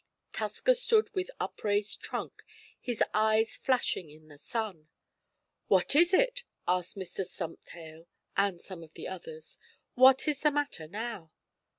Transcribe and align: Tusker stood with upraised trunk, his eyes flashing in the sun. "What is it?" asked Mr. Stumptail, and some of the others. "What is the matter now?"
Tusker 0.33 0.73
stood 0.73 1.13
with 1.13 1.29
upraised 1.39 2.01
trunk, 2.01 2.41
his 2.79 3.03
eyes 3.13 3.55
flashing 3.55 4.09
in 4.09 4.29
the 4.29 4.37
sun. 4.39 4.87
"What 5.67 5.95
is 5.95 6.11
it?" 6.11 6.43
asked 6.67 6.95
Mr. 6.97 7.23
Stumptail, 7.23 8.07
and 8.35 8.59
some 8.59 8.81
of 8.81 8.95
the 8.95 9.07
others. 9.07 9.59
"What 9.93 10.27
is 10.27 10.39
the 10.39 10.49
matter 10.49 10.87
now?" 10.87 11.29